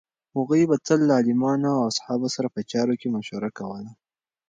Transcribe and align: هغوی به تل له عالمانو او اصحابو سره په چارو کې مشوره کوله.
هغوی 0.35 0.61
به 0.69 0.75
تل 0.85 0.99
له 1.07 1.13
عالمانو 1.19 1.69
او 1.77 1.81
اصحابو 1.91 2.27
سره 2.35 2.47
په 2.55 2.61
چارو 2.71 2.93
کې 2.99 3.07
مشوره 3.15 3.49
کوله. 3.57 3.91